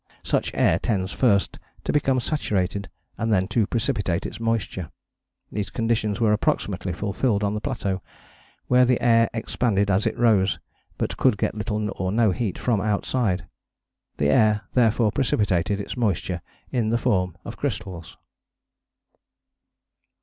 Such 0.23 0.49
air 0.55 0.79
tends 0.79 1.11
first 1.11 1.59
to 1.83 1.93
become 1.93 2.19
saturated, 2.19 2.89
and 3.19 3.31
then 3.31 3.47
to 3.49 3.67
precipitate 3.67 4.25
its 4.25 4.39
moisture. 4.39 4.89
These 5.51 5.69
conditions 5.69 6.19
were 6.19 6.33
approximately 6.33 6.91
fulfilled 6.91 7.43
on 7.43 7.53
the 7.53 7.61
plateau, 7.61 8.01
where 8.65 8.83
the 8.83 8.99
air 8.99 9.29
expanded 9.31 9.91
as 9.91 10.07
it 10.07 10.17
rose, 10.17 10.57
but 10.97 11.17
could 11.17 11.37
get 11.37 11.53
little 11.53 11.91
or 11.97 12.11
no 12.11 12.31
heat 12.31 12.57
from 12.57 12.81
outside. 12.81 13.45
The 14.17 14.29
air 14.29 14.61
therefore 14.73 15.11
precipitated 15.11 15.79
its 15.79 15.95
moisture 15.95 16.41
in 16.71 16.89
the 16.89 16.97
form 16.97 17.37
of 17.45 17.57
crystals. 17.57 18.17